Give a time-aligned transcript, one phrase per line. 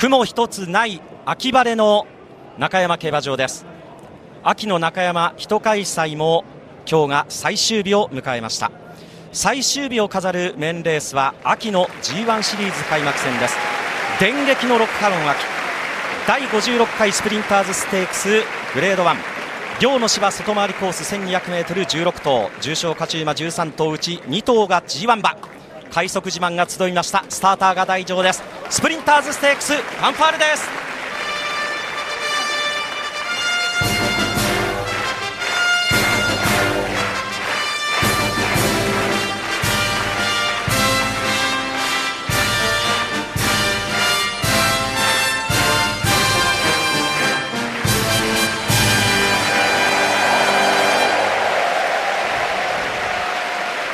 [0.00, 2.06] 雲一つない秋晴れの
[2.56, 3.66] 中山競馬場です。
[4.42, 6.42] 秋の中山人開催も
[6.90, 8.72] 今日が最終日を迎えました。
[9.34, 13.58] 最終日を飾るメンレースは秋の G1 シリーズ開幕戦です。
[14.18, 15.38] 電撃のロックハロン秋
[16.26, 18.28] 第56回スプリンターズステークス
[18.72, 19.16] グレード1
[19.82, 22.50] 両の芝外回りコース 1200m16 頭。
[22.62, 25.36] 重賞勝ち馬13頭うち2頭が G1 馬。
[25.92, 27.22] 快速自慢が集いました。
[27.28, 28.42] スターターが台上です。
[28.70, 30.68] スプリンターズステークスファンファーレです。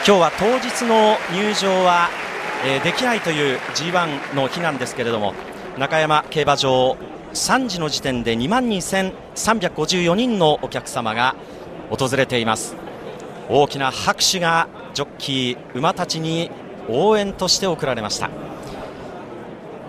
[0.06, 2.10] 今日は当日の入場は、
[2.64, 5.34] えー、できないという G1 の日なんですけれども
[5.78, 6.96] 中山競馬場
[7.34, 11.36] 3時の時点で2万2354人のお客様が
[11.90, 12.74] 訪れています。
[13.48, 16.50] 大きな拍手がジョッキー馬たちに
[16.88, 18.30] 応援として送られました。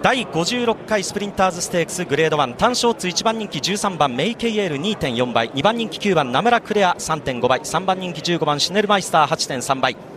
[0.03, 10.16] 第56回スプリンターズステークスグレード1単勝ツ1番人気13番メイケイエール2.4倍2番人気9番ナムラクレア3.5倍3番人気15番シネルマイスター8.3倍。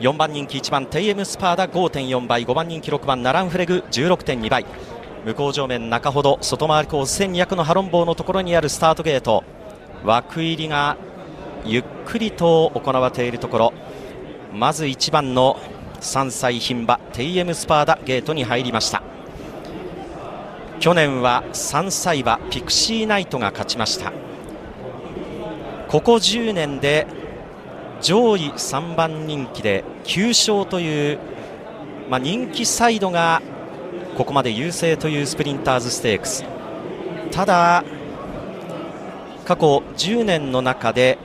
[0.00, 4.64] 4番人気1番テイエムスパーダ5.4倍5番人気6番ナランフレグ16.2倍。
[5.26, 9.44] 向こう上面中ほど外回りコース1200のハロン棒のところにあるスタートゲート。
[10.02, 10.96] 枠入りが
[11.66, 13.72] ゆっくりと行われているところ。
[14.54, 15.58] まず1番の
[16.00, 19.02] 3歳牝馬テイエムスパーダゲートに入りました。
[20.78, 24.14] 去年は3歳馬ピクシーナイトが勝ちました。
[25.88, 27.06] ここ10年で
[28.00, 31.18] 上位3番人気で9勝という、
[32.08, 33.42] まあ、人気サイドが
[34.16, 36.44] ここまで優勢というスプリンターズステークス。
[37.30, 37.84] ただ
[39.44, 41.18] 過去10年の中で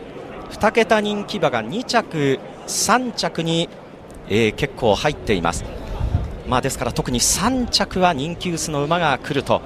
[0.52, 3.70] 2桁人気馬が2着、3着に、
[4.30, 5.66] えー、結構入っています、
[6.48, 9.62] まあ、ですから特に3着は人気薄の馬が来ると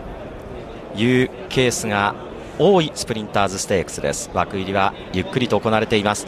[0.95, 2.15] いうケースが
[2.57, 4.29] 多いスプリンターズステークスです。
[4.33, 6.27] 枠入りはゆっくりと行われています。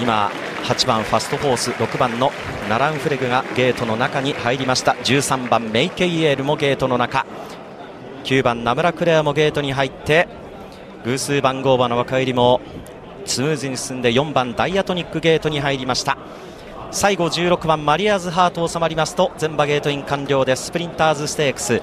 [0.00, 0.30] 今
[0.64, 2.32] 8番ファストフォース6番の
[2.68, 4.92] ナランフレグがゲートの中に入りました。
[4.92, 7.26] 13番メイケイエールもゲートの中。
[8.24, 10.28] 9番ナムラクレアもゲートに入って
[11.04, 12.60] 偶数番号馬の枠入りも
[13.24, 16.16] スムーズに進んで4番ダイアトニックゲートに入りました。
[16.90, 20.66] 最後16番マリアーズハート収まりますと全馬ゲートイン完了です。
[20.66, 21.82] スプリンターズステークス。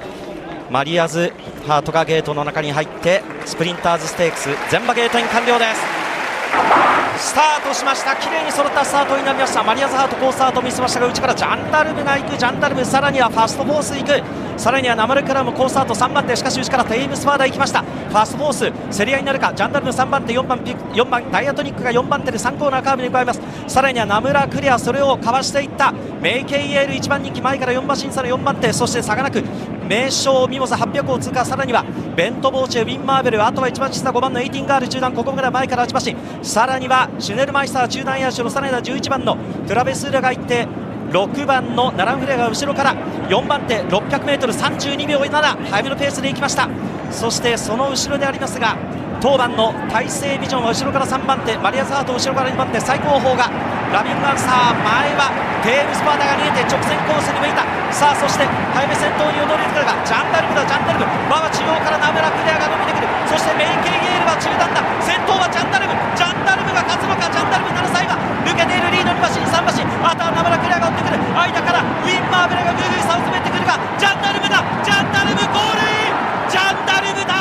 [0.69, 1.33] マリアーズ
[1.67, 6.78] ハートがゲートの中に入ってスプリンターズステークス全馬ゲートイン完了です。
[7.19, 8.15] スタートしました。
[8.15, 9.61] 綺麗に揃ったスタートになりました。
[9.61, 12.37] マリアーズハート好スタート見せましたが内からジャンダルムが行く。
[12.37, 14.23] ジャンダルムさらにはファストフォース行く。
[14.59, 17.81] さらにはナムラクレアも好スタート3番手しかし内からテイエムスパーダ行きました。
[17.81, 19.53] ファストフォース競り合いになるか。
[19.53, 23.41] ジャンダルム3番手4番ピ4番ダイアトニックが4番手で3コーナーカーブに向かいます。
[23.67, 25.93] さらにはナムラクレアそれをかわしていった。
[26.21, 28.71] メイケイエール1番人気前から4馬審査の4番手。
[28.71, 29.43] そして差がなく
[29.89, 31.43] 名将ミモザ800を通過。
[31.43, 31.83] さらには
[32.15, 40.67] ベントボーチェウィンマーベルあとは1番下5番のエイティンガール中段ここから前から8馬身さらにはシュネルマイスター中段野手のさらには11番のトラベスーラが行って
[41.09, 42.95] 6番のナランフレアが後ろから
[43.27, 46.69] 4番手 600m32 秒7早めのペースで行きました。
[47.11, 48.77] そしてその後ろでありますが
[49.19, 53.49] 当番の大西ビジョンは後ろから3番手マリア・ザート後ろから2番手最高峰が
[53.91, 55.33] ラビングアンサー前は
[55.65, 57.65] テールスパーダが逃げて直線コースに向いた。
[57.89, 63.09] さあそして早め先頭に躍り出がジャンダルムだジャンダルム馬は中央からナムラクレアが伸びてくる。
[63.25, 64.85] そしてメイケイゲールは中段だ。
[65.01, 68.13] 先頭はジャンダルムジャンダルムが勝つのかジャンダルム7歳は
[68.45, 71.21] 抜けているリード2馬身3馬身あとはナムラクレアが追ってくる。
[71.29, 77.37] 間からウィンマーベルがぐいぐい差を詰めてくるがジャンダルムだジャンダルムゴールインジャンダルムだ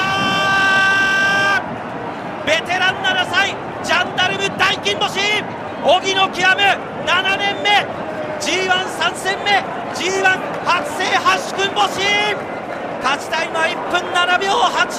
[2.44, 5.20] ベテラン7歳ジャンダルム大金星。
[5.84, 6.60] 荻野極む
[7.08, 7.86] 7年目。
[8.40, 9.64] G13 戦目。
[9.94, 10.28] G1
[10.64, 12.04] 初制覇殊勲星。
[13.02, 14.90] 勝ちタイムは1分7秒8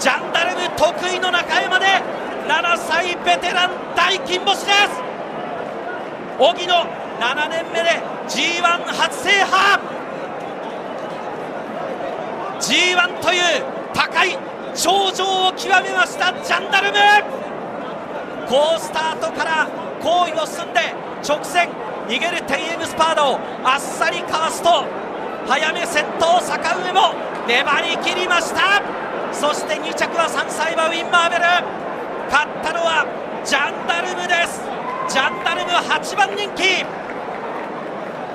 [0.00, 1.86] ジャンダルム得意の中山で
[2.48, 5.03] 7歳ベテラン大金星です。
[6.38, 6.74] 荻野
[7.20, 9.80] 7年目で G1 初制覇。
[12.58, 13.42] G1 という
[13.92, 14.36] 高い
[14.74, 16.98] 頂上を極めましたジャンダルム。
[18.48, 19.68] 好スタートから
[20.02, 20.80] 好位を進んで
[21.26, 21.68] 直線
[22.08, 24.84] 逃げるテイエムスパードをあっさりかわすと
[25.46, 27.14] 早め先頭坂上も
[27.46, 28.82] 粘り切りました。
[29.32, 31.42] そして2着は3歳馬ウィンマーベル。
[32.28, 33.06] 勝ったのは
[33.44, 34.73] ジャンダルムです。
[35.08, 36.84] ジャンダルム8番人気。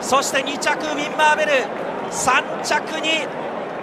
[0.01, 1.51] そして2着ウィンマーベル。
[2.11, 3.27] 3着に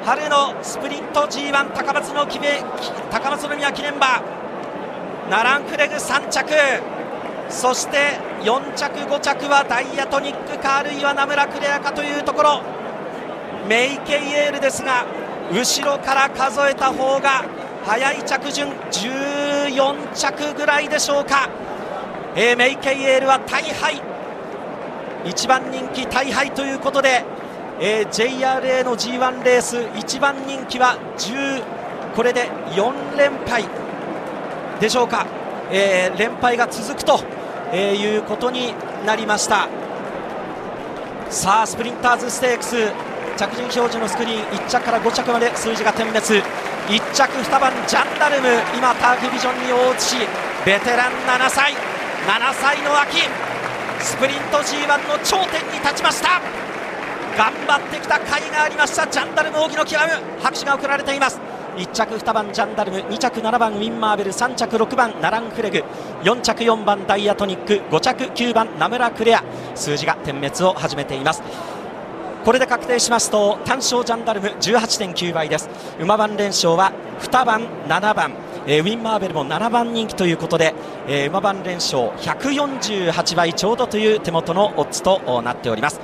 [0.05, 4.23] 春のスプリント G1 高松の高松宮記念馬。
[5.31, 6.55] ナランフレグ3着。
[7.49, 12.63] そして4着5着はダイヤトニックかあるいはナムラクレアかというところ。
[13.69, 15.05] メイケイエールですが
[15.53, 17.45] 後ろから数えた方が
[17.85, 18.69] 早い着順。
[18.69, 21.49] 14着ぐらいでしょうか、
[22.39, 24.01] えー、メイケイエールは大敗。
[25.25, 27.25] 1番人気大敗ということで、
[27.81, 31.63] えー、JRA の G1 レース1番人気は10
[32.15, 33.65] これで4連敗
[34.81, 35.27] でしょうか、
[35.71, 37.21] えー、連敗が続くと、
[37.73, 38.75] えー、いうことに
[39.07, 39.69] なりました。
[41.31, 42.77] さあスプリンターズステークス
[43.37, 46.23] 着順表示のスクリーン1着から5着まで数字が点滅。
[46.89, 50.17] 1着2番ジャンダルム今タークビジョンに大内し
[50.67, 51.96] ベテラン7歳。
[52.27, 53.19] 7歳の秋
[54.01, 56.41] スプリント G1 の頂点に立ちました。
[57.39, 59.07] 頑張ってきた甲斐がありました。
[59.07, 61.41] ジャンダルム荻野極む拍手が送られています。
[61.77, 62.99] 1着2番ジャンダルム。
[62.99, 64.33] 2着7番ウィンマーベル。
[64.33, 65.85] 3着6番ナランフレグ。
[66.25, 67.75] 4着4番ダイヤトニック。
[67.95, 69.45] 5着9番ナムラクレア。
[69.77, 71.45] 数字が点滅を始めています。
[72.45, 75.69] これで確定しますと単勝ジャンダルム18.9倍です。
[76.01, 78.46] 馬番連勝は2番7番。
[78.67, 80.75] えー、ウィン・マーベルも7番人気ということで、
[81.09, 86.01] えー、馬番連勝148倍ちょうどという手元のオッズとなっております。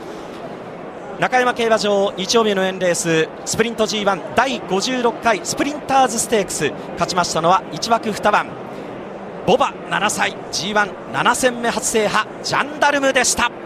[1.18, 8.46] 中山競馬場日曜日のエンレーススプリント G1 第56回スプリンターズステークス勝ちましたのは1枠2番。
[9.46, 13.61] ボバ7歳 G17 戦目初制覇ジャンダルムでした。